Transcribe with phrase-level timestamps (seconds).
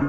[0.00, 0.08] Hai,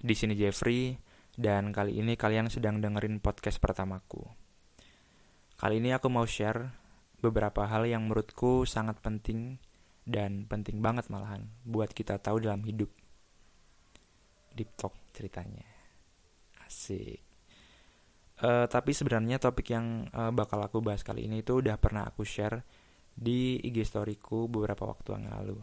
[0.00, 0.96] di sini Jeffrey
[1.36, 4.24] dan kali ini kalian sedang dengerin podcast pertamaku.
[5.60, 6.72] Kali ini aku mau share
[7.20, 9.60] beberapa hal yang menurutku sangat penting
[10.08, 12.88] dan penting banget malahan buat kita tahu dalam hidup.
[14.56, 15.67] Deep talk ceritanya.
[16.68, 17.24] Asik.
[18.38, 22.22] Uh, tapi sebenarnya topik yang uh, bakal aku bahas kali ini itu udah pernah aku
[22.22, 22.62] share
[23.16, 25.58] di IG storyku beberapa waktu yang lalu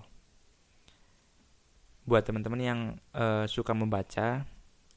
[2.06, 2.80] buat teman-teman yang
[3.18, 4.46] uh, suka membaca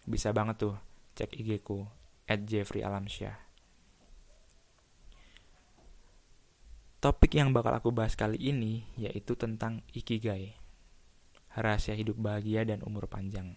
[0.04, 0.76] bisa banget tuh
[1.16, 1.88] cek IG ku
[2.28, 3.48] at Jeffrey Alamsyah.
[7.00, 10.52] Topik yang bakal aku bahas kali ini yaitu tentang ikigai,
[11.56, 13.56] rahasia hidup bahagia dan umur panjang.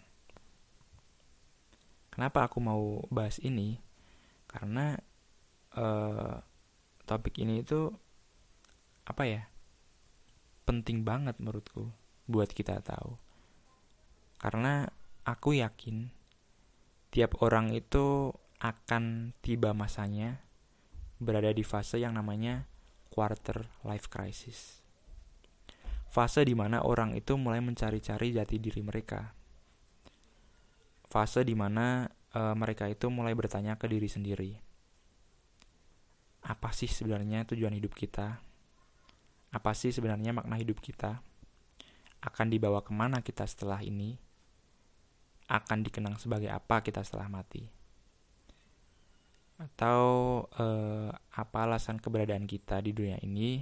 [2.11, 3.79] Kenapa aku mau bahas ini?
[4.45, 4.99] Karena
[5.79, 6.37] uh,
[7.07, 7.90] topik ini itu
[9.07, 9.41] apa ya?
[10.68, 11.90] Penting banget menurutku
[12.27, 13.31] buat kita tahu
[14.41, 14.90] karena
[15.21, 16.09] aku yakin
[17.13, 20.41] tiap orang itu akan tiba masanya
[21.21, 22.65] berada di fase yang namanya
[23.13, 24.81] quarter life crisis.
[26.09, 29.37] Fase di mana orang itu mulai mencari-cari jati diri mereka.
[31.12, 34.55] Fase di mana e, mereka itu mulai bertanya ke diri sendiri.
[36.48, 38.40] Apa sih sebenarnya tujuan hidup kita?
[39.51, 41.20] Apa sih sebenarnya makna hidup kita?
[42.23, 44.31] Akan dibawa ke mana kita setelah ini?
[45.51, 47.68] akan dikenang sebagai apa kita setelah mati
[49.59, 50.01] atau
[50.57, 53.62] eh, apa alasan keberadaan kita di dunia ini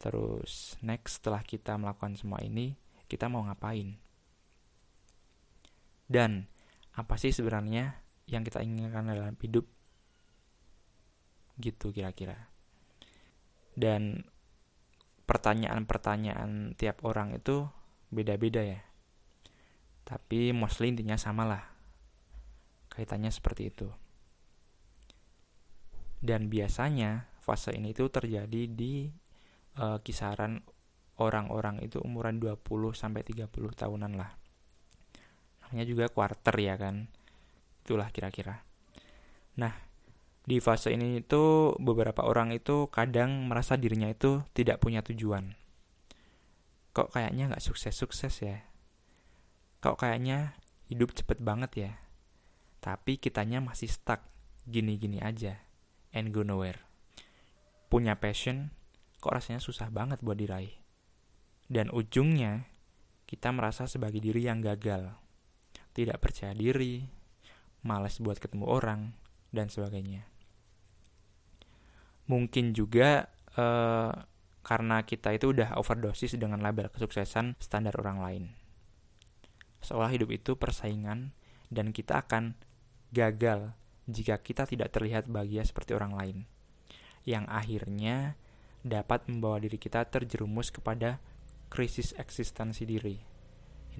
[0.00, 2.74] terus next setelah kita melakukan semua ini
[3.06, 4.00] kita mau ngapain
[6.10, 6.50] dan
[6.96, 9.64] apa sih sebenarnya yang kita inginkan dalam hidup
[11.60, 12.50] gitu kira-kira
[13.78, 14.26] dan
[15.28, 17.68] pertanyaan-pertanyaan tiap orang itu
[18.10, 18.88] beda-beda ya
[20.08, 21.68] tapi mostly intinya sama lah.
[22.88, 23.92] Kaitannya seperti itu.
[26.16, 29.12] Dan biasanya fase ini itu terjadi di
[29.76, 30.64] uh, kisaran
[31.20, 32.56] orang-orang itu umuran 20
[32.96, 34.32] sampai 30 tahunan lah.
[35.68, 37.08] Namanya juga quarter ya kan.
[37.84, 38.64] Itulah kira-kira.
[39.60, 39.76] Nah,
[40.48, 45.56] di fase ini itu beberapa orang itu kadang merasa dirinya itu tidak punya tujuan.
[46.96, 48.68] Kok kayaknya nggak sukses-sukses ya?
[49.78, 50.58] kok kayaknya
[50.90, 51.92] hidup cepet banget ya.
[52.82, 54.22] Tapi kitanya masih stuck,
[54.66, 55.62] gini-gini aja,
[56.14, 56.82] and go nowhere.
[57.90, 58.74] Punya passion,
[59.22, 60.74] kok rasanya susah banget buat diraih.
[61.70, 62.66] Dan ujungnya,
[63.26, 65.14] kita merasa sebagai diri yang gagal.
[65.98, 67.02] Tidak percaya diri,
[67.82, 69.18] males buat ketemu orang,
[69.50, 70.22] dan sebagainya.
[72.30, 73.26] Mungkin juga
[73.58, 74.14] uh,
[74.62, 78.44] karena kita itu udah overdosis dengan label kesuksesan standar orang lain
[79.82, 81.34] seolah hidup itu persaingan
[81.70, 82.58] dan kita akan
[83.14, 83.72] gagal
[84.08, 86.38] jika kita tidak terlihat bahagia seperti orang lain.
[87.28, 88.16] Yang akhirnya
[88.80, 91.20] dapat membawa diri kita terjerumus kepada
[91.68, 93.20] krisis eksistensi diri.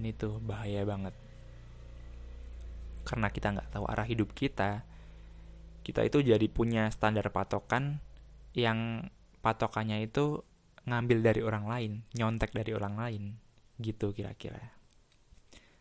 [0.01, 1.13] Ini tuh bahaya banget.
[3.09, 4.85] Karena kita nggak tahu arah hidup kita,
[5.81, 7.97] kita itu jadi punya standar patokan
[8.53, 9.09] yang
[9.41, 10.45] patokannya itu
[10.85, 13.23] ngambil dari orang lain, nyontek dari orang lain,
[13.81, 14.77] gitu kira-kira.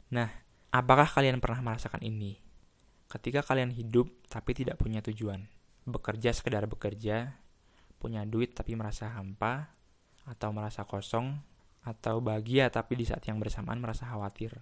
[0.09, 0.33] Nah,
[0.73, 2.41] apakah kalian pernah merasakan ini?
[3.13, 5.45] Ketika kalian hidup tapi tidak punya tujuan,
[5.85, 7.37] bekerja sekedar bekerja,
[8.01, 9.77] punya duit tapi merasa hampa,
[10.25, 11.41] atau merasa kosong,
[11.85, 14.61] atau bahagia tapi di saat yang bersamaan merasa khawatir.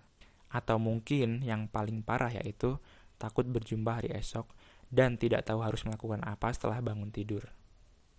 [0.52, 2.78] Atau mungkin yang paling parah yaitu
[3.16, 4.46] takut berjumpa hari esok
[4.92, 7.42] dan tidak tahu harus melakukan apa setelah bangun tidur.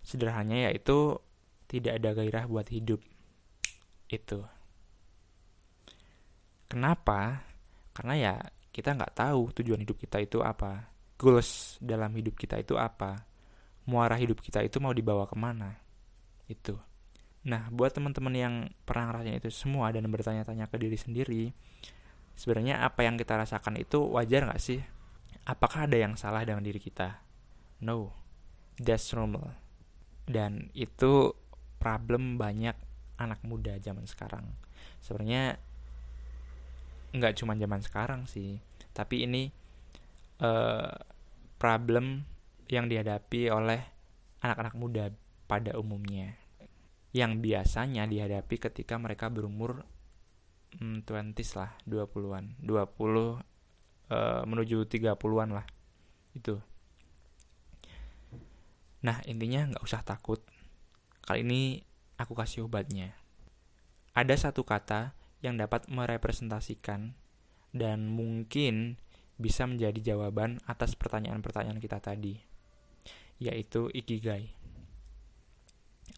[0.04, 1.16] Sederhananya yaitu
[1.68, 3.00] tidak ada gairah buat hidup.
[4.08, 4.44] Itu.
[6.68, 7.44] Kenapa?
[7.96, 8.34] Karena ya
[8.72, 10.92] kita nggak tahu tujuan hidup kita itu apa.
[11.18, 13.26] Goals dalam hidup kita itu apa.
[13.88, 15.76] Muara hidup kita itu mau dibawa ke mana.
[16.44, 16.76] Itu.
[17.48, 18.54] Nah, buat teman-teman yang
[18.84, 21.44] pernah ngerasain itu semua dan bertanya-tanya ke diri sendiri,
[22.38, 24.78] sebenarnya apa yang kita rasakan itu wajar nggak sih?
[25.42, 27.18] Apakah ada yang salah dengan diri kita?
[27.82, 28.14] No,
[28.78, 29.58] that's normal.
[30.28, 31.34] Dan itu
[31.82, 32.78] problem banyak
[33.18, 34.46] anak muda zaman sekarang.
[35.02, 35.58] Sebenarnya
[37.12, 38.60] nggak cuma zaman sekarang sih
[38.92, 39.48] tapi ini
[40.44, 40.92] uh,
[41.56, 42.26] problem
[42.68, 43.80] yang dihadapi oleh
[44.44, 45.04] anak-anak muda
[45.48, 46.36] pada umumnya
[47.16, 49.88] yang biasanya dihadapi ketika mereka berumur
[50.76, 53.38] hmm, 20s lah 20-an 20 uh,
[54.44, 55.66] menuju 30-an lah
[56.36, 56.60] itu
[59.00, 60.44] nah intinya nggak usah takut
[61.24, 61.80] kali ini
[62.20, 63.14] aku kasih obatnya
[64.18, 65.14] ada satu kata
[65.46, 67.14] yang dapat merepresentasikan
[67.70, 68.98] dan mungkin
[69.38, 72.42] bisa menjadi jawaban atas pertanyaan-pertanyaan kita tadi,
[73.38, 74.50] yaitu ikigai.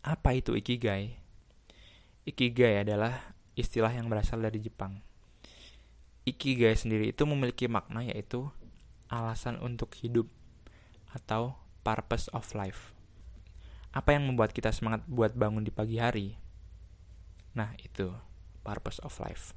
[0.00, 1.20] Apa itu ikigai?
[2.24, 5.04] Ikigai adalah istilah yang berasal dari Jepang.
[6.24, 8.48] Ikigai sendiri itu memiliki makna yaitu
[9.12, 10.28] alasan untuk hidup
[11.12, 12.96] atau purpose of life.
[13.90, 16.38] Apa yang membuat kita semangat buat bangun di pagi hari?
[17.58, 18.14] Nah, itu
[18.62, 19.52] purpose of life.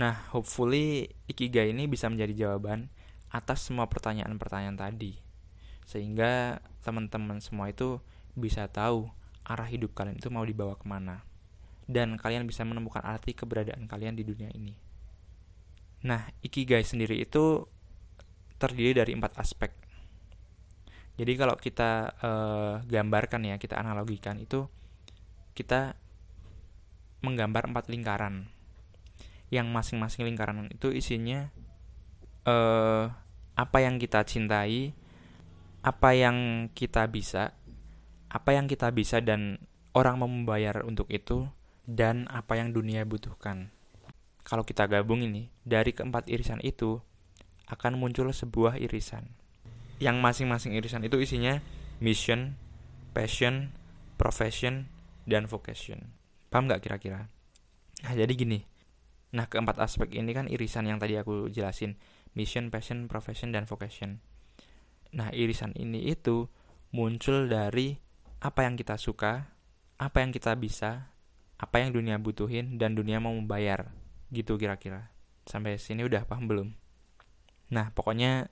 [0.00, 2.88] Nah, hopefully Ikigai ini bisa menjadi jawaban
[3.28, 5.20] atas semua pertanyaan-pertanyaan tadi.
[5.84, 8.00] Sehingga teman-teman semua itu
[8.32, 9.10] bisa tahu
[9.44, 11.27] arah hidup kalian itu mau dibawa ke mana.
[11.88, 14.76] Dan kalian bisa menemukan arti keberadaan kalian di dunia ini.
[16.04, 17.64] Nah, Ikigai sendiri itu
[18.60, 19.72] terdiri dari empat aspek.
[21.18, 24.68] Jadi kalau kita uh, gambarkan ya, kita analogikan itu
[25.56, 25.98] kita
[27.18, 28.46] menggambar empat lingkaran
[29.50, 31.50] yang masing-masing lingkaran itu isinya
[32.46, 33.10] uh,
[33.58, 34.94] apa yang kita cintai,
[35.82, 37.58] apa yang kita bisa,
[38.30, 39.58] apa yang kita bisa dan
[39.98, 41.50] orang membayar untuk itu,
[41.88, 43.72] dan apa yang dunia butuhkan.
[44.44, 47.00] Kalau kita gabung ini, dari keempat irisan itu
[47.72, 49.32] akan muncul sebuah irisan.
[49.96, 51.64] Yang masing-masing irisan itu isinya
[52.04, 52.60] mission,
[53.16, 53.72] passion,
[54.20, 54.92] profession,
[55.24, 56.12] dan vocation.
[56.52, 57.28] Paham nggak kira-kira?
[58.04, 58.62] Nah, jadi gini,
[59.28, 62.00] Nah, keempat aspek ini kan irisan yang tadi aku jelasin,
[62.32, 64.24] mission, passion, profession, dan vocation.
[65.12, 66.48] Nah, irisan ini itu
[66.96, 68.00] muncul dari
[68.40, 69.52] apa yang kita suka,
[70.00, 71.12] apa yang kita bisa,
[71.58, 73.90] apa yang dunia butuhin, dan dunia mau membayar.
[74.30, 75.10] Gitu kira-kira.
[75.44, 76.68] Sampai sini udah paham belum?
[77.74, 78.48] Nah, pokoknya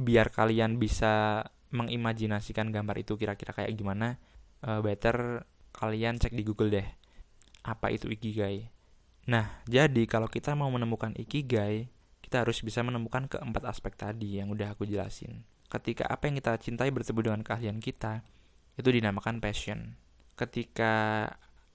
[0.00, 4.18] biar kalian bisa mengimajinasikan gambar itu kira-kira kayak gimana,
[4.66, 6.88] uh, better kalian cek di Google deh.
[7.62, 8.80] Apa itu Ikigai?
[9.28, 11.86] Nah, jadi kalau kita mau menemukan ikigai,
[12.24, 15.44] kita harus bisa menemukan keempat aspek tadi yang udah aku jelasin.
[15.70, 18.26] Ketika apa yang kita cintai bertemu dengan keahlian kita,
[18.74, 19.94] itu dinamakan passion.
[20.34, 21.26] Ketika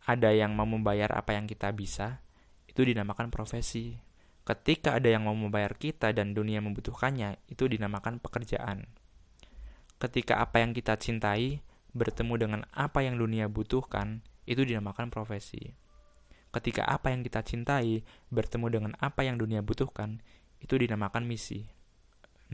[0.06, 2.22] ada yang mau membayar apa yang kita bisa,
[2.69, 3.98] itu dinamakan profesi.
[4.46, 8.86] Ketika ada yang mau membayar kita dan dunia membutuhkannya, itu dinamakan pekerjaan.
[9.98, 11.66] Ketika apa yang kita cintai
[11.98, 15.74] bertemu dengan apa yang dunia butuhkan, itu dinamakan profesi
[16.56, 20.24] ketika apa yang kita cintai bertemu dengan apa yang dunia butuhkan,
[20.63, 21.68] itu dinamakan misi.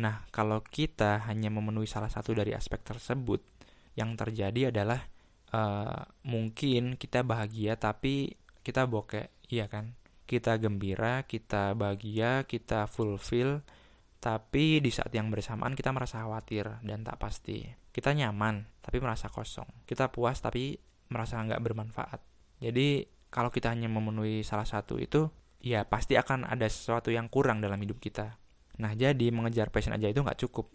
[0.01, 3.45] Nah, kalau kita hanya memenuhi salah satu dari aspek tersebut,
[3.93, 5.05] yang terjadi adalah
[5.51, 9.95] uh, mungkin kita bahagia tapi kita bokeh, iya kan?
[10.27, 13.63] Kita gembira, kita bahagia, kita fulfill,
[14.21, 17.67] tapi di saat yang bersamaan kita merasa khawatir dan tak pasti.
[17.91, 19.67] Kita nyaman, tapi merasa kosong.
[19.83, 20.79] Kita puas, tapi
[21.11, 22.19] merasa nggak bermanfaat.
[22.63, 25.27] Jadi kalau kita hanya memenuhi salah satu itu,
[25.59, 28.39] ya pasti akan ada sesuatu yang kurang dalam hidup kita.
[28.79, 30.71] Nah, jadi mengejar passion aja itu nggak cukup.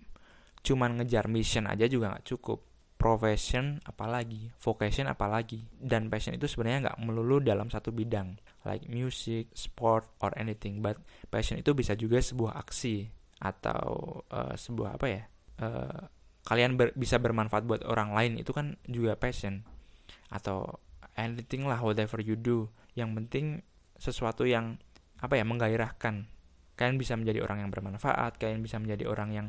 [0.61, 2.61] Cuman ngejar mission aja juga nggak cukup.
[3.07, 5.63] Profession apalagi, vocation apalagi.
[5.79, 8.35] Dan passion itu sebenarnya nggak melulu dalam satu bidang,
[8.67, 10.83] like music, sport, or anything.
[10.83, 10.99] But
[11.31, 13.07] passion itu bisa juga sebuah aksi
[13.39, 15.23] atau uh, sebuah apa ya?
[15.63, 16.03] Uh,
[16.47, 19.67] kalian ber, bisa bermanfaat buat orang lain itu kan juga passion
[20.31, 20.79] atau
[21.19, 23.67] anything lah whatever you do yang penting
[23.99, 24.79] sesuatu yang
[25.19, 26.31] apa ya menggairahkan
[26.77, 29.47] kalian bisa menjadi orang yang bermanfaat kalian bisa menjadi orang yang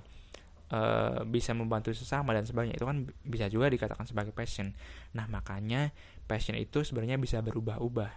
[0.71, 2.77] uh, bisa membantu sesama dan sebagainya.
[2.79, 4.74] Itu kan bisa juga dikatakan sebagai passion.
[5.13, 5.91] Nah makanya
[6.25, 8.12] passion itu sebenarnya bisa berubah-ubah.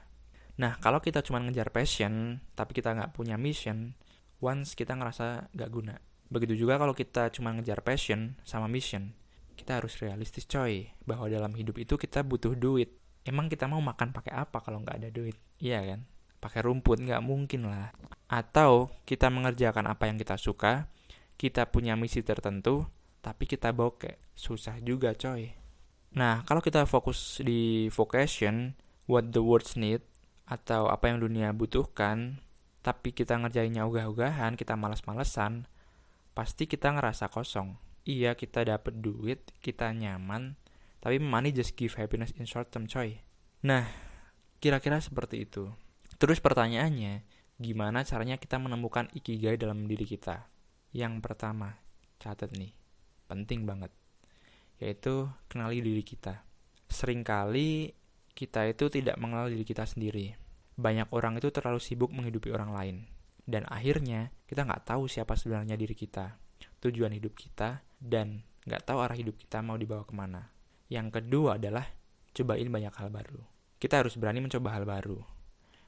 [0.61, 3.97] Nah kalau kita cuma ngejar passion tapi kita nggak punya mission
[4.43, 5.95] once kita ngerasa nggak guna.
[6.31, 9.15] Begitu juga kalau kita cuma ngejar passion sama mission
[9.61, 10.89] kita harus realistis coy.
[11.05, 12.97] Bahwa dalam hidup itu kita butuh duit.
[13.21, 15.37] Emang kita mau makan pakai apa kalau nggak ada duit?
[15.61, 16.01] Iya kan?
[16.41, 17.93] Pakai rumput nggak mungkin lah.
[18.33, 20.89] Atau kita mengerjakan apa yang kita suka
[21.41, 22.85] kita punya misi tertentu
[23.25, 25.57] tapi kita bokeh susah juga coy
[26.13, 28.77] nah kalau kita fokus di vocation
[29.09, 30.05] what the words need
[30.45, 32.45] atau apa yang dunia butuhkan
[32.85, 35.65] tapi kita ngerjainnya ogah-ogahan kita malas-malesan
[36.37, 40.61] pasti kita ngerasa kosong iya kita dapat duit kita nyaman
[41.01, 43.25] tapi money just give happiness in short term coy.
[43.65, 43.89] Nah,
[44.61, 45.73] kira-kira seperti itu.
[46.21, 47.25] Terus pertanyaannya,
[47.57, 50.53] gimana caranya kita menemukan ikigai dalam diri kita?
[50.91, 51.79] Yang pertama,
[52.19, 52.75] catat nih,
[53.31, 53.95] penting banget.
[54.83, 56.43] Yaitu kenali diri kita.
[56.91, 57.95] Seringkali
[58.35, 60.35] kita itu tidak mengenal diri kita sendiri.
[60.75, 62.97] Banyak orang itu terlalu sibuk menghidupi orang lain.
[63.47, 66.39] Dan akhirnya kita nggak tahu siapa sebenarnya diri kita,
[66.83, 70.51] tujuan hidup kita, dan nggak tahu arah hidup kita mau dibawa ke mana.
[70.91, 71.87] Yang kedua adalah
[72.35, 73.43] cobain banyak hal baru.
[73.79, 75.23] Kita harus berani mencoba hal baru.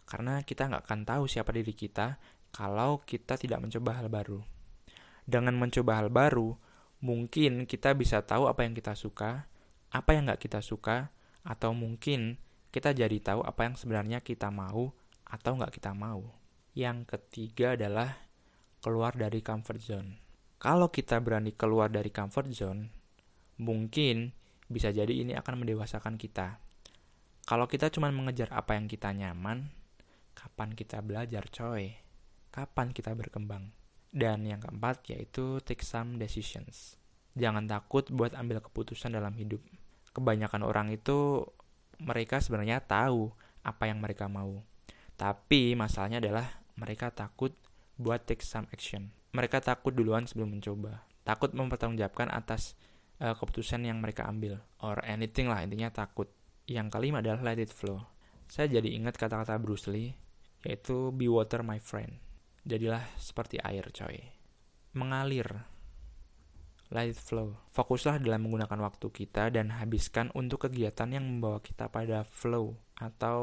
[0.06, 2.18] Karena kita nggak akan tahu siapa diri kita,
[2.52, 4.40] kalau kita tidak mencoba hal baru.
[5.22, 6.58] Dengan mencoba hal baru,
[7.02, 9.46] mungkin kita bisa tahu apa yang kita suka,
[9.90, 12.38] apa yang nggak kita suka, atau mungkin
[12.72, 14.94] kita jadi tahu apa yang sebenarnya kita mau
[15.26, 16.24] atau nggak kita mau.
[16.72, 18.16] Yang ketiga adalah
[18.80, 20.10] keluar dari comfort zone.
[20.62, 22.82] Kalau kita berani keluar dari comfort zone,
[23.60, 24.32] mungkin
[24.70, 26.62] bisa jadi ini akan mendewasakan kita.
[27.42, 29.74] Kalau kita cuma mengejar apa yang kita nyaman,
[30.32, 31.98] kapan kita belajar coy?
[32.54, 33.81] Kapan kita berkembang?
[34.12, 37.00] Dan yang keempat yaitu take some decisions.
[37.32, 39.64] Jangan takut buat ambil keputusan dalam hidup.
[40.12, 41.48] Kebanyakan orang itu
[41.96, 43.32] mereka sebenarnya tahu
[43.64, 44.60] apa yang mereka mau.
[45.16, 47.56] Tapi masalahnya adalah mereka takut
[47.96, 49.16] buat take some action.
[49.32, 51.08] Mereka takut duluan sebelum mencoba.
[51.24, 52.76] Takut mempertanggungjawabkan atas
[53.22, 54.60] uh, keputusan yang mereka ambil.
[54.84, 56.28] Or anything lah, intinya takut.
[56.68, 58.04] Yang kelima adalah let it flow.
[58.50, 60.12] Saya jadi ingat kata-kata Bruce Lee,
[60.66, 62.20] yaitu be water my friend.
[62.62, 64.18] Jadilah seperti air coy.
[64.94, 65.66] Mengalir.
[66.92, 67.56] It flow.
[67.72, 73.40] Fokuslah dalam menggunakan waktu kita dan habiskan untuk kegiatan yang membawa kita pada flow atau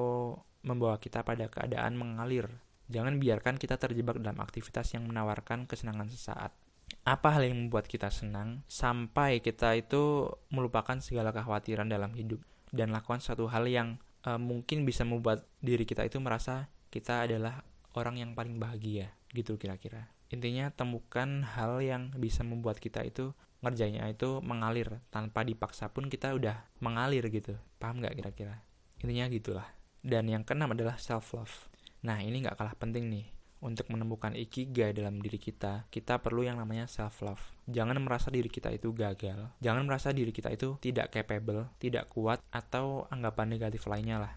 [0.62, 2.46] membawa kita pada keadaan mengalir
[2.90, 6.58] Jangan biarkan kita terjebak dalam aktivitas yang menawarkan kesenangan sesaat.
[7.06, 12.42] Apa hal yang membuat kita senang sampai kita itu melupakan segala kekhawatiran dalam hidup
[12.74, 17.62] dan lakukan satu hal yang uh, mungkin bisa membuat diri kita itu merasa kita adalah
[17.96, 20.12] orang yang paling bahagia gitu kira-kira.
[20.30, 26.32] Intinya temukan hal yang bisa membuat kita itu ngerjainnya itu mengalir tanpa dipaksa pun kita
[26.38, 27.58] udah mengalir gitu.
[27.82, 28.62] Paham nggak kira-kira?
[29.02, 29.68] Intinya gitulah.
[30.00, 31.68] Dan yang keenam adalah self love.
[32.00, 33.28] Nah, ini nggak kalah penting nih.
[33.60, 37.44] Untuk menemukan ikigai dalam diri kita, kita perlu yang namanya self-love.
[37.68, 39.52] Jangan merasa diri kita itu gagal.
[39.60, 44.34] Jangan merasa diri kita itu tidak capable, tidak kuat, atau anggapan negatif lainnya lah.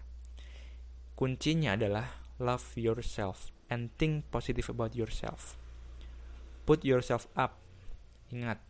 [1.15, 5.57] Kuncinya adalah love yourself and think positive about yourself.
[6.63, 7.59] Put yourself up.
[8.31, 8.61] Ingat,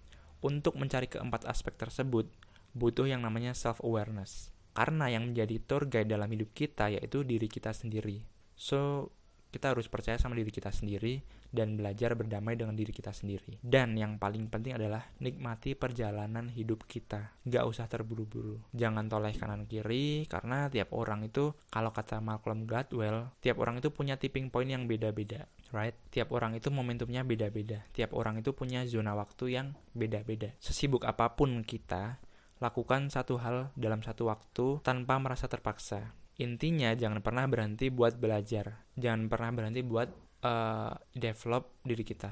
[0.43, 2.27] untuk mencari keempat aspek tersebut,
[2.75, 4.51] butuh yang namanya self-awareness.
[4.73, 8.25] Karena yang menjadi tour guide dalam hidup kita yaitu diri kita sendiri.
[8.57, 9.11] So,
[9.53, 11.21] kita harus percaya sama diri kita sendiri
[11.53, 13.61] dan belajar berdamai dengan diri kita sendiri.
[13.61, 17.37] Dan yang paling penting adalah nikmati perjalanan hidup kita.
[17.45, 18.57] Gak usah terburu-buru.
[18.73, 23.93] Jangan toleh kanan kiri karena tiap orang itu, kalau kata Malcolm Gladwell, tiap orang itu
[23.93, 25.45] punya tipping point yang beda-beda.
[25.69, 25.93] Right?
[26.09, 27.85] Tiap orang itu momentumnya beda-beda.
[27.93, 30.57] Tiap orang itu punya zona waktu yang beda-beda.
[30.57, 32.17] Sesibuk apa pun kita,
[32.57, 38.89] lakukan satu hal dalam satu waktu tanpa merasa terpaksa intinya jangan pernah berhenti buat belajar.
[38.97, 40.09] Jangan pernah berhenti buat
[40.45, 42.31] uh, develop diri kita.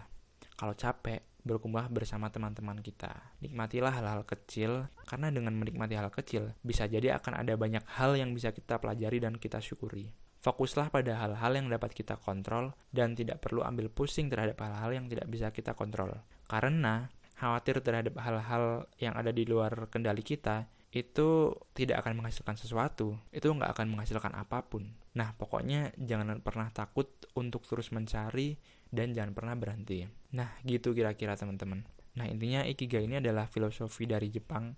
[0.58, 3.34] Kalau capek berkumpul bersama teman-teman kita.
[3.42, 8.32] Nikmatilah hal-hal kecil karena dengan menikmati hal kecil bisa jadi akan ada banyak hal yang
[8.38, 10.14] bisa kita pelajari dan kita syukuri.
[10.42, 15.06] Fokuslah pada hal-hal yang dapat kita kontrol dan tidak perlu ambil pusing terhadap hal-hal yang
[15.06, 16.18] tidak bisa kita kontrol.
[16.50, 23.16] Karena khawatir terhadap hal-hal yang ada di luar kendali kita itu tidak akan menghasilkan sesuatu,
[23.32, 24.92] itu nggak akan menghasilkan apa pun.
[25.16, 27.08] Nah, pokoknya jangan pernah takut
[27.40, 28.60] untuk terus mencari
[28.92, 30.04] dan jangan pernah berhenti.
[30.36, 31.88] Nah, gitu kira-kira teman-teman.
[32.20, 34.76] Nah, intinya Ikigai ini adalah filosofi dari Jepang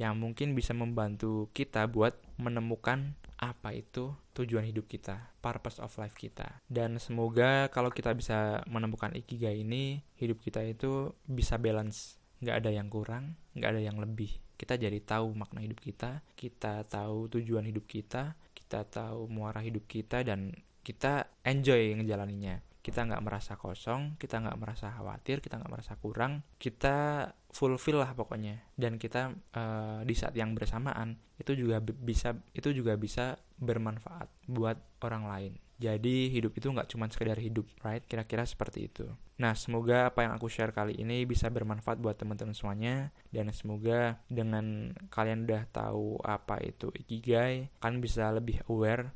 [0.00, 6.16] yang mungkin bisa membantu kita buat menemukan apa itu tujuan hidup kita, purpose of life
[6.16, 6.64] kita.
[6.64, 12.16] Dan semoga kalau kita bisa menemukan Ikigai ini, hidup kita itu bisa balance.
[12.40, 16.86] Nggak ada yang kurang, nggak ada yang lebih kita jadi tahu makna hidup kita, kita
[16.86, 20.54] tahu tujuan hidup kita, kita tahu muara hidup kita dan
[20.86, 22.62] kita enjoy ngejalaninya.
[22.78, 28.14] Kita nggak merasa kosong, kita nggak merasa khawatir, kita nggak merasa kurang, kita fulfill lah
[28.14, 28.62] pokoknya.
[28.78, 34.78] Dan kita uh, di saat yang bersamaan itu juga bisa itu juga bisa bermanfaat buat
[35.02, 35.52] orang lain.
[35.82, 38.06] Jadi hidup itu nggak cuma sekedar hidup, right?
[38.06, 39.10] Kira-kira seperti itu.
[39.42, 43.10] Nah, semoga apa yang aku share kali ini bisa bermanfaat buat teman-teman semuanya.
[43.34, 49.10] Dan semoga dengan kalian udah tahu apa itu Ikigai, kalian bisa lebih aware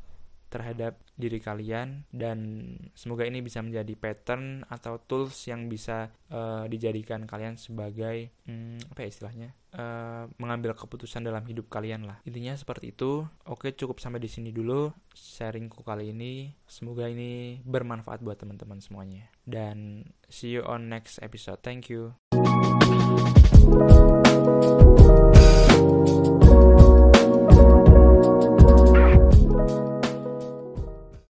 [0.46, 7.24] terhadap diri kalian dan semoga ini bisa menjadi pattern atau tools yang bisa uh, dijadikan
[7.24, 12.20] kalian sebagai hmm, apa ya istilahnya uh, mengambil keputusan dalam hidup kalian lah.
[12.28, 13.24] Intinya seperti itu.
[13.48, 16.52] Oke cukup sampai di sini dulu sharingku kali ini.
[16.68, 19.28] Semoga ini bermanfaat buat teman-teman semuanya.
[19.42, 21.60] Dan see you on next episode.
[21.64, 22.16] Thank you